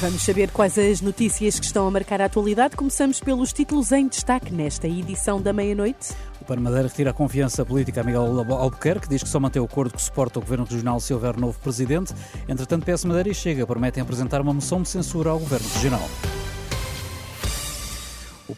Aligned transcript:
Vamos 0.00 0.22
saber 0.22 0.52
quais 0.52 0.78
as 0.78 1.00
notícias 1.00 1.58
que 1.58 1.66
estão 1.66 1.84
a 1.88 1.90
marcar 1.90 2.20
a 2.20 2.26
atualidade. 2.26 2.76
Começamos 2.76 3.18
pelos 3.18 3.52
títulos 3.52 3.90
em 3.90 4.06
destaque 4.06 4.54
nesta 4.54 4.86
edição 4.86 5.42
da 5.42 5.52
meia-noite. 5.52 6.14
O 6.40 6.44
PAN 6.44 6.60
Madeira 6.60 6.86
retira 6.86 7.10
a 7.10 7.12
confiança 7.12 7.64
política 7.64 8.02
a 8.02 8.04
Miguel 8.04 8.22
Albuquerque, 8.52 9.08
diz 9.08 9.24
que 9.24 9.28
só 9.28 9.40
mantém 9.40 9.60
o 9.60 9.64
acordo 9.64 9.94
que 9.94 10.00
suporta 10.00 10.38
o 10.38 10.42
Governo 10.42 10.66
Regional 10.66 11.00
se 11.00 11.12
houver 11.12 11.36
novo 11.36 11.58
Presidente. 11.58 12.14
Entretanto, 12.48 12.86
PS 12.86 13.06
Madeira 13.06 13.28
e 13.28 13.34
Chega 13.34 13.66
prometem 13.66 14.00
apresentar 14.00 14.40
uma 14.40 14.54
moção 14.54 14.82
de 14.82 14.88
censura 14.88 15.30
ao 15.30 15.38
Governo 15.40 15.66
Regional. 15.74 16.08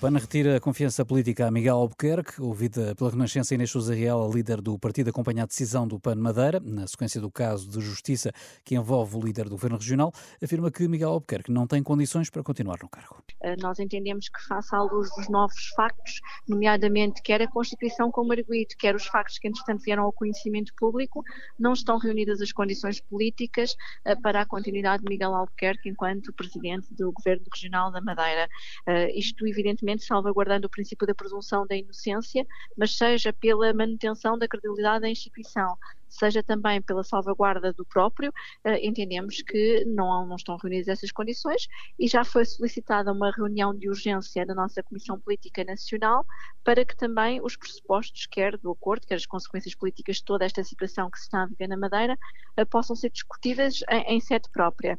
PAN 0.00 0.16
retira 0.16 0.56
a 0.56 0.60
confiança 0.60 1.04
política 1.04 1.46
a 1.46 1.50
Miguel 1.50 1.76
Albuquerque, 1.76 2.40
ouvida 2.40 2.94
pela 2.94 3.10
Renascença 3.10 3.54
Inês 3.54 3.70
Sousa 3.70 3.94
Real, 3.94 4.32
líder 4.32 4.62
do 4.62 4.78
partido, 4.78 5.10
acompanha 5.10 5.42
a 5.42 5.46
decisão 5.46 5.86
do 5.86 6.00
PAN 6.00 6.14
Madeira, 6.14 6.58
na 6.58 6.86
sequência 6.86 7.20
do 7.20 7.30
caso 7.30 7.68
de 7.68 7.82
justiça 7.82 8.32
que 8.64 8.74
envolve 8.74 9.18
o 9.18 9.20
líder 9.20 9.44
do 9.44 9.50
governo 9.50 9.76
regional, 9.76 10.10
afirma 10.42 10.70
que 10.70 10.88
Miguel 10.88 11.10
Albuquerque 11.10 11.52
não 11.52 11.66
tem 11.66 11.82
condições 11.82 12.30
para 12.30 12.42
continuar 12.42 12.78
no 12.82 12.88
cargo. 12.88 13.22
Eh, 13.42 13.56
nós 13.60 13.78
entendemos 13.78 14.30
que, 14.30 14.40
face 14.48 14.74
à 14.74 14.80
luz 14.80 15.10
dos 15.16 15.28
novos 15.28 15.68
factos, 15.76 16.22
nomeadamente 16.48 17.20
quer 17.20 17.42
a 17.42 17.48
Constituição 17.48 18.10
como 18.10 18.32
arguído, 18.32 18.74
quer 18.78 18.94
os 18.94 19.04
factos 19.04 19.38
que, 19.38 19.48
entretanto, 19.48 19.82
vieram 19.82 20.04
ao 20.04 20.12
conhecimento 20.14 20.72
público, 20.78 21.22
não 21.58 21.74
estão 21.74 21.98
reunidas 21.98 22.40
as 22.40 22.52
condições 22.52 23.02
políticas 23.02 23.76
eh, 24.06 24.16
para 24.16 24.40
a 24.40 24.46
continuidade 24.46 25.02
de 25.02 25.10
Miguel 25.10 25.34
Albuquerque 25.34 25.90
enquanto 25.90 26.32
presidente 26.32 26.86
do 26.94 27.12
governo 27.12 27.44
regional 27.52 27.92
da 27.92 28.00
Madeira. 28.00 28.48
Eh, 28.86 29.18
isto, 29.18 29.46
evidentemente, 29.46 29.89
evidentemente 29.90 30.04
salvaguardando 30.04 30.66
o 30.66 30.70
princípio 30.70 31.06
da 31.06 31.14
presunção 31.14 31.66
da 31.66 31.76
inocência, 31.76 32.46
mas 32.76 32.96
seja 32.96 33.32
pela 33.32 33.72
manutenção 33.72 34.38
da 34.38 34.46
credibilidade 34.46 35.02
da 35.02 35.08
instituição, 35.10 35.76
seja 36.08 36.42
também 36.42 36.82
pela 36.82 37.04
salvaguarda 37.04 37.72
do 37.72 37.84
próprio, 37.84 38.32
eh, 38.64 38.86
entendemos 38.86 39.42
que 39.42 39.84
não, 39.86 40.26
não 40.26 40.36
estão 40.36 40.56
reunidas 40.56 40.88
essas 40.88 41.12
condições 41.12 41.68
e 41.98 42.08
já 42.08 42.24
foi 42.24 42.44
solicitada 42.44 43.12
uma 43.12 43.30
reunião 43.30 43.76
de 43.76 43.88
urgência 43.88 44.44
da 44.44 44.54
nossa 44.54 44.82
Comissão 44.82 45.20
Política 45.20 45.64
Nacional 45.64 46.26
para 46.64 46.84
que 46.84 46.96
também 46.96 47.40
os 47.42 47.56
pressupostos, 47.56 48.26
quer 48.26 48.56
do 48.58 48.70
acordo, 48.72 49.06
quer 49.06 49.14
as 49.14 49.26
consequências 49.26 49.74
políticas 49.74 50.16
de 50.16 50.24
toda 50.24 50.44
esta 50.44 50.64
situação 50.64 51.10
que 51.10 51.18
se 51.18 51.24
está 51.24 51.42
a 51.42 51.46
viver 51.46 51.68
na 51.68 51.76
Madeira, 51.76 52.18
eh, 52.56 52.64
possam 52.64 52.96
ser 52.96 53.10
discutidas 53.10 53.80
em, 53.88 54.16
em 54.16 54.20
sede 54.20 54.48
própria. 54.52 54.98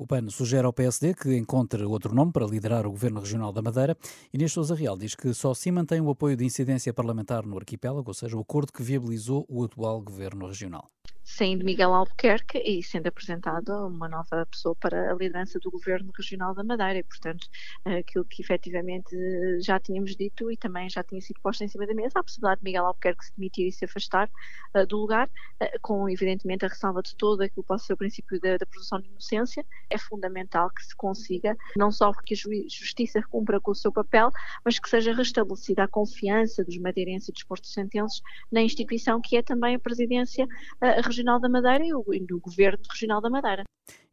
O 0.00 0.06
PAN 0.06 0.30
sugere 0.30 0.64
ao 0.64 0.72
PSD 0.72 1.12
que 1.12 1.36
encontre 1.36 1.82
outro 1.82 2.14
nome 2.14 2.30
para 2.30 2.46
liderar 2.46 2.86
o 2.86 2.90
Governo 2.92 3.18
Regional 3.18 3.52
da 3.52 3.60
Madeira. 3.60 3.96
Inês 4.32 4.52
Sousa 4.52 4.72
Real 4.72 4.96
diz 4.96 5.16
que 5.16 5.34
só 5.34 5.52
se 5.52 5.72
mantém 5.72 6.00
o 6.00 6.08
apoio 6.08 6.36
de 6.36 6.44
incidência 6.44 6.94
parlamentar 6.94 7.44
no 7.44 7.58
arquipélago, 7.58 8.08
ou 8.08 8.14
seja, 8.14 8.36
o 8.36 8.40
acordo 8.40 8.72
que 8.72 8.80
viabilizou 8.80 9.44
o 9.48 9.64
atual 9.64 10.00
Governo 10.00 10.46
Regional 10.46 10.88
saindo 11.28 11.62
Miguel 11.62 11.92
Albuquerque 11.92 12.58
e 12.58 12.82
sendo 12.82 13.06
apresentado 13.06 13.86
uma 13.86 14.08
nova 14.08 14.46
pessoa 14.46 14.74
para 14.74 15.12
a 15.12 15.14
liderança 15.14 15.58
do 15.60 15.70
Governo 15.70 16.10
Regional 16.16 16.54
da 16.54 16.64
Madeira. 16.64 16.98
E, 16.98 17.02
portanto, 17.02 17.46
aquilo 17.84 18.24
que 18.24 18.40
efetivamente 18.40 19.14
já 19.60 19.78
tínhamos 19.78 20.16
dito 20.16 20.50
e 20.50 20.56
também 20.56 20.88
já 20.88 21.04
tinha 21.04 21.20
sido 21.20 21.38
posto 21.42 21.62
em 21.62 21.68
cima 21.68 21.86
da 21.86 21.92
mesa, 21.92 22.18
a 22.18 22.24
possibilidade 22.24 22.60
de 22.60 22.64
Miguel 22.64 22.86
Albuquerque 22.86 23.26
se 23.26 23.32
demitir 23.36 23.68
e 23.68 23.72
se 23.72 23.84
afastar 23.84 24.30
uh, 24.74 24.86
do 24.86 24.96
lugar, 24.96 25.28
uh, 25.28 25.80
com 25.82 26.08
evidentemente 26.08 26.64
a 26.64 26.68
ressalva 26.68 27.02
de 27.02 27.14
todo 27.14 27.42
aquilo 27.42 27.62
que 27.62 27.68
possa 27.68 27.84
ser 27.84 27.92
o 27.92 27.98
princípio 27.98 28.40
da, 28.40 28.56
da 28.56 28.64
presunção 28.64 28.98
de 28.98 29.08
inocência, 29.08 29.64
é 29.90 29.98
fundamental 29.98 30.70
que 30.70 30.82
se 30.82 30.96
consiga 30.96 31.54
não 31.76 31.92
só 31.92 32.10
que 32.14 32.32
a 32.32 32.36
Justiça 32.36 33.22
cumpra 33.30 33.60
com 33.60 33.72
o 33.72 33.74
seu 33.74 33.92
papel, 33.92 34.30
mas 34.64 34.78
que 34.78 34.88
seja 34.88 35.14
restabelecida 35.14 35.84
a 35.84 35.88
confiança 35.88 36.64
dos 36.64 36.78
madeirenses 36.78 37.28
e 37.28 37.32
dos 37.32 37.42
postos 37.42 37.72
sentenços 37.72 38.22
na 38.50 38.62
instituição 38.62 39.20
que 39.20 39.36
é 39.36 39.42
também 39.42 39.74
a 39.74 39.78
Presidência 39.78 40.46
uh, 40.46 41.02
Regional 41.04 41.17
da 41.40 41.48
Madeira 41.48 41.84
e 41.84 41.92
do 42.26 42.40
Governo 42.40 42.82
Regional 42.90 43.20
da 43.20 43.30
Madeira. 43.30 43.64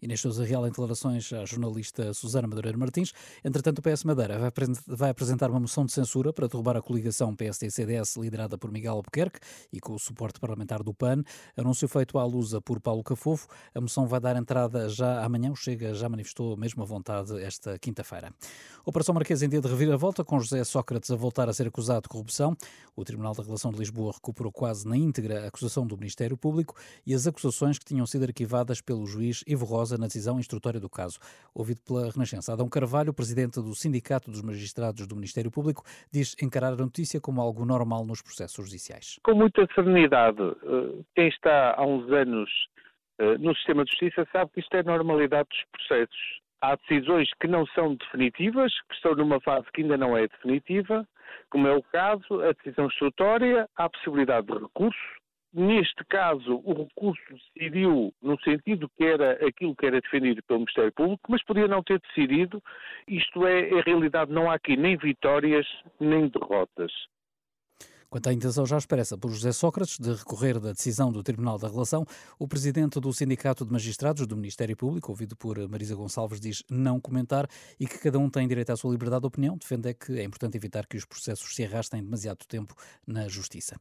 Inês 0.01 0.21
Sousa 0.21 0.45
Real 0.45 0.63
em 0.67 0.69
declarações 0.69 1.33
à 1.33 1.45
jornalista 1.45 2.13
Susana 2.13 2.47
Madureira 2.47 2.77
Martins. 2.77 3.11
Entretanto, 3.43 3.79
o 3.79 3.81
PS 3.81 4.03
Madeira 4.03 4.53
vai 4.87 5.09
apresentar 5.09 5.49
uma 5.49 5.59
moção 5.59 5.83
de 5.83 5.91
censura 5.91 6.31
para 6.31 6.47
derrubar 6.47 6.77
a 6.77 6.81
coligação 6.81 7.35
PSD-CDS 7.35 8.17
liderada 8.17 8.55
por 8.57 8.71
Miguel 8.71 8.93
Albuquerque 8.93 9.39
e 9.73 9.79
com 9.79 9.93
o 9.93 9.99
suporte 9.99 10.39
parlamentar 10.39 10.83
do 10.83 10.93
PAN. 10.93 11.23
Anúncio 11.57 11.87
feito 11.87 12.19
à 12.19 12.23
lusa 12.23 12.61
por 12.61 12.79
Paulo 12.79 13.03
Cafofo. 13.03 13.47
A 13.73 13.81
moção 13.81 14.05
vai 14.05 14.19
dar 14.19 14.35
entrada 14.35 14.87
já 14.89 15.23
amanhã. 15.23 15.51
O 15.51 15.55
Chega 15.55 15.93
já 15.95 16.07
manifestou 16.07 16.53
a 16.53 16.57
mesma 16.57 16.85
vontade 16.85 17.41
esta 17.41 17.79
quinta-feira. 17.79 18.31
Operação 18.85 19.15
Marquesa 19.15 19.45
em 19.45 19.49
dia 19.49 19.61
de 19.61 19.67
reviravolta, 19.67 20.23
com 20.23 20.39
José 20.39 20.63
Sócrates 20.63 21.09
a 21.09 21.15
voltar 21.15 21.49
a 21.49 21.53
ser 21.53 21.67
acusado 21.67 22.03
de 22.03 22.09
corrupção. 22.09 22.55
O 22.95 23.03
Tribunal 23.03 23.33
da 23.33 23.41
Relação 23.41 23.71
de 23.71 23.79
Lisboa 23.79 24.13
recuperou 24.13 24.51
quase 24.51 24.87
na 24.87 24.95
íntegra 24.95 25.45
a 25.45 25.47
acusação 25.47 25.87
do 25.87 25.97
Ministério 25.97 26.37
Público 26.37 26.75
e 27.05 27.13
as 27.13 27.25
acusações 27.25 27.79
que 27.79 27.85
tinham 27.85 28.05
sido 28.05 28.23
arquivadas 28.23 28.81
pelo 28.81 29.07
juiz 29.07 29.43
Ivo 29.47 29.64
Rosa 29.65 29.97
na 29.97 30.05
decisão 30.05 30.39
instrutória 30.39 30.79
do 30.79 30.89
caso. 30.89 31.19
Ouvido 31.53 31.81
pela 31.85 32.09
Renascença, 32.09 32.53
Adão 32.53 32.69
Carvalho, 32.69 33.13
presidente 33.13 33.61
do 33.61 33.75
Sindicato 33.75 34.31
dos 34.31 34.41
Magistrados 34.41 35.05
do 35.07 35.15
Ministério 35.15 35.51
Público, 35.51 35.83
diz 36.11 36.35
encarar 36.41 36.73
a 36.73 36.77
notícia 36.77 37.19
como 37.19 37.41
algo 37.41 37.65
normal 37.65 38.05
nos 38.05 38.21
processos 38.21 38.65
judiciais. 38.65 39.19
Com 39.23 39.35
muita 39.35 39.67
serenidade. 39.75 40.41
Eh, 40.41 41.03
quem 41.15 41.27
está 41.27 41.75
há 41.75 41.85
uns 41.85 42.09
anos 42.11 42.49
eh, 43.19 43.37
no 43.37 43.55
sistema 43.55 43.83
de 43.83 43.91
justiça 43.91 44.27
sabe 44.31 44.51
que 44.53 44.59
isto 44.59 44.75
é 44.75 44.83
normalidade 44.83 45.49
dos 45.49 45.63
processos. 45.71 46.45
Há 46.61 46.75
decisões 46.75 47.29
que 47.39 47.47
não 47.47 47.65
são 47.67 47.95
definitivas, 47.95 48.71
que 48.89 48.95
estão 48.95 49.15
numa 49.15 49.39
fase 49.41 49.65
que 49.73 49.81
ainda 49.81 49.97
não 49.97 50.17
é 50.17 50.27
definitiva, 50.27 51.07
como 51.49 51.67
é 51.67 51.75
o 51.75 51.83
caso, 51.83 52.41
a 52.41 52.51
decisão 52.53 52.87
instrutória, 52.87 53.69
há 53.75 53.89
possibilidade 53.89 54.47
de 54.47 54.53
recurso, 54.53 54.97
Neste 55.57 56.03
caso, 56.09 56.61
o 56.65 56.73
recurso 56.73 57.23
decidiu 57.55 58.13
no 58.21 58.37
sentido 58.41 58.89
que 58.89 59.05
era 59.05 59.31
aquilo 59.47 59.73
que 59.73 59.85
era 59.85 60.01
defendido 60.01 60.43
pelo 60.43 60.59
Ministério 60.59 60.91
Público, 60.91 61.31
mas 61.31 61.41
podia 61.45 61.65
não 61.65 61.81
ter 61.81 62.01
decidido. 62.01 62.61
Isto 63.07 63.47
é, 63.47 63.69
em 63.69 63.81
realidade, 63.81 64.33
não 64.33 64.51
há 64.51 64.55
aqui 64.55 64.75
nem 64.75 64.97
vitórias 64.97 65.65
nem 65.97 66.27
derrotas. 66.27 66.91
Quanto 68.09 68.29
à 68.29 68.33
intenção 68.33 68.65
já 68.65 68.77
expressa 68.77 69.17
por 69.17 69.31
José 69.31 69.51
Sócrates 69.51 69.97
de 69.99 70.13
recorrer 70.13 70.59
da 70.59 70.71
decisão 70.71 71.11
do 71.11 71.23
Tribunal 71.23 71.57
da 71.57 71.67
Relação, 71.67 72.05
o 72.37 72.47
presidente 72.47 72.99
do 72.99 73.11
Sindicato 73.11 73.65
de 73.65 73.71
Magistrados 73.71 74.27
do 74.27 74.37
Ministério 74.37 74.77
Público, 74.77 75.11
ouvido 75.11 75.35
por 75.35 75.57
Marisa 75.67 75.95
Gonçalves, 75.95 76.39
diz 76.39 76.63
não 76.69 76.99
comentar 76.99 77.49
e 77.79 77.87
que 77.87 77.97
cada 77.97 78.19
um 78.19 78.29
tem 78.29 78.47
direito 78.47 78.69
à 78.69 78.77
sua 78.77 78.91
liberdade 78.91 79.21
de 79.21 79.27
opinião. 79.27 79.57
Defende 79.57 79.89
é 79.89 79.93
que 79.93 80.13
é 80.19 80.23
importante 80.23 80.55
evitar 80.55 80.85
que 80.85 80.95
os 80.95 81.05
processos 81.05 81.55
se 81.55 81.65
arrastem 81.65 82.03
demasiado 82.03 82.45
tempo 82.47 82.75
na 83.05 83.27
Justiça. 83.27 83.75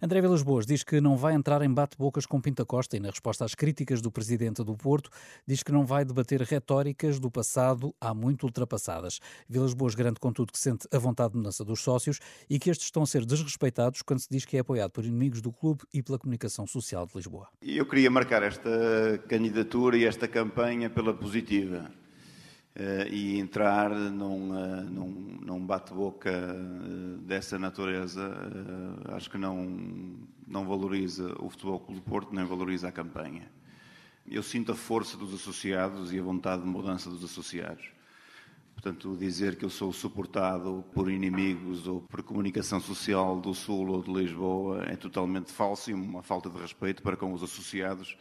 André 0.00 0.20
Vilas 0.20 0.42
Boas 0.42 0.66
diz 0.66 0.82
que 0.82 1.00
não 1.00 1.16
vai 1.16 1.34
entrar 1.34 1.62
em 1.62 1.72
bate-bocas 1.72 2.26
com 2.26 2.40
Pinta 2.40 2.64
Costa 2.64 2.96
e, 2.96 3.00
na 3.00 3.10
resposta 3.10 3.44
às 3.44 3.54
críticas 3.54 4.00
do 4.00 4.10
presidente 4.10 4.62
do 4.62 4.76
Porto, 4.76 5.10
diz 5.46 5.62
que 5.62 5.72
não 5.72 5.86
vai 5.86 6.04
debater 6.04 6.42
retóricas 6.42 7.18
do 7.18 7.30
passado 7.30 7.94
há 8.00 8.12
muito 8.12 8.44
ultrapassadas. 8.44 9.18
Vilas 9.48 9.74
Boas 9.74 9.94
garante, 9.94 10.20
contudo, 10.20 10.52
que 10.52 10.58
sente 10.58 10.86
a 10.92 10.98
vontade 10.98 11.32
de 11.32 11.38
mudança 11.38 11.64
dos 11.64 11.80
sócios 11.80 12.18
e 12.50 12.58
que 12.58 12.68
estes 12.68 12.86
estão 12.86 13.04
a 13.04 13.06
ser 13.06 13.24
desrespeitados 13.24 13.61
respeitados 13.62 14.02
quando 14.02 14.18
se 14.18 14.28
diz 14.28 14.44
que 14.44 14.56
é 14.56 14.60
apoiado 14.60 14.90
por 14.90 15.04
inimigos 15.04 15.40
do 15.40 15.52
clube 15.52 15.82
e 15.94 16.02
pela 16.02 16.18
comunicação 16.18 16.66
social 16.66 17.06
de 17.06 17.14
Lisboa. 17.14 17.48
Eu 17.62 17.86
queria 17.86 18.10
marcar 18.10 18.42
esta 18.42 18.70
candidatura 19.28 19.96
e 19.96 20.04
esta 20.04 20.26
campanha 20.26 20.90
pela 20.90 21.14
positiva. 21.14 21.90
Uh, 22.74 23.06
e 23.10 23.38
entrar 23.38 23.90
num, 23.90 24.50
uh, 24.50 24.82
num, 24.84 25.38
num 25.42 25.66
bate-boca 25.66 26.30
uh, 26.32 27.18
dessa 27.18 27.58
natureza, 27.58 28.34
acho 29.08 29.30
que 29.30 29.36
não, 29.36 30.16
não 30.48 30.66
valoriza 30.66 31.34
o 31.38 31.50
Futebol 31.50 31.78
Clube 31.80 32.00
do 32.00 32.10
Porto, 32.10 32.34
nem 32.34 32.46
valoriza 32.46 32.88
a 32.88 32.92
campanha. 32.92 33.46
Eu 34.26 34.42
sinto 34.42 34.72
a 34.72 34.74
força 34.74 35.18
dos 35.18 35.34
associados 35.34 36.14
e 36.14 36.18
a 36.18 36.22
vontade 36.22 36.62
de 36.62 36.68
mudança 36.68 37.10
dos 37.10 37.22
associados. 37.22 37.90
Portanto, 38.82 39.16
dizer 39.16 39.54
que 39.54 39.64
eu 39.64 39.70
sou 39.70 39.92
suportado 39.92 40.84
por 40.92 41.08
inimigos 41.08 41.86
ou 41.86 42.00
por 42.00 42.20
comunicação 42.24 42.80
social 42.80 43.40
do 43.40 43.54
Sul 43.54 43.86
ou 43.86 44.02
de 44.02 44.12
Lisboa 44.12 44.82
é 44.86 44.96
totalmente 44.96 45.52
falso 45.52 45.92
e 45.92 45.94
uma 45.94 46.20
falta 46.20 46.50
de 46.50 46.58
respeito 46.58 47.00
para 47.00 47.16
com 47.16 47.32
os 47.32 47.44
associados 47.44 48.16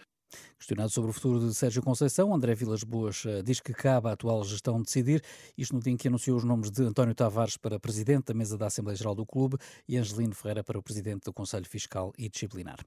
Questionado 0.62 0.92
sobre 0.92 1.10
o 1.10 1.14
futuro 1.14 1.40
de 1.40 1.56
Sérgio 1.56 1.82
Conceição, 1.82 2.32
André 2.36 2.54
Vilas 2.54 2.84
Boas 2.84 3.24
eh, 3.26 3.42
diz 3.42 3.60
que 3.60 3.74
cabe 3.74 4.10
à 4.10 4.12
atual 4.12 4.44
gestão 4.44 4.80
decidir, 4.80 5.24
isto 5.58 5.74
no 5.74 5.82
dia 5.82 5.92
em 5.92 5.98
que 5.98 6.08
anunciou 6.08 6.38
os 6.38 6.44
nomes 6.44 6.70
de 6.70 6.84
António 6.84 7.16
Tavares 7.16 7.58
para 7.58 7.80
presidente 7.80 8.26
da 8.26 8.36
mesa 8.36 8.60
da 8.60 8.68
Assembleia 8.68 8.96
Geral 8.96 9.16
do 9.16 9.26
Clube 9.26 9.58
e 9.88 9.98
Angelino 9.98 10.36
Ferreira 10.36 10.64
para 10.64 10.78
o 10.78 10.84
presidente 10.84 11.24
do 11.24 11.34
Conselho 11.34 11.66
Fiscal 11.66 12.14
e 12.16 12.30
Disciplinar. 12.30 12.78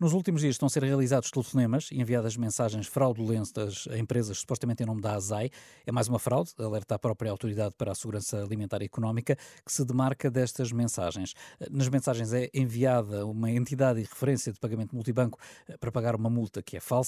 Nos 0.00 0.12
últimos 0.12 0.42
dias 0.42 0.54
estão 0.54 0.66
a 0.66 0.70
ser 0.70 0.84
realizados 0.84 1.28
telefonemas 1.28 1.88
e 1.90 2.00
enviadas 2.00 2.36
mensagens 2.36 2.86
fraudulentas 2.86 3.88
a 3.90 3.98
empresas 3.98 4.38
supostamente 4.38 4.80
em 4.80 4.86
nome 4.86 5.00
da 5.00 5.16
ASAI. 5.16 5.50
É 5.84 5.90
mais 5.90 6.06
uma 6.06 6.20
fraude, 6.20 6.52
alerta 6.56 6.94
a 6.94 6.98
própria 7.00 7.32
Autoridade 7.32 7.74
para 7.76 7.90
a 7.90 7.94
Segurança 7.96 8.40
Alimentar 8.40 8.80
e 8.80 8.84
Económica, 8.84 9.36
que 9.66 9.72
se 9.72 9.84
demarca 9.84 10.30
destas 10.30 10.70
mensagens. 10.70 11.34
Nas 11.68 11.88
mensagens 11.88 12.32
é 12.32 12.48
enviada 12.54 13.26
uma 13.26 13.50
entidade 13.50 13.98
e 13.98 14.04
referência 14.04 14.52
de 14.52 14.60
pagamento 14.60 14.94
multibanco 14.94 15.36
eh, 15.68 15.76
para 15.76 15.90
pagar 15.90 16.14
uma 16.14 16.30
multa 16.30 16.62
que 16.62 16.76
é 16.76 16.80
falsa, 16.80 17.07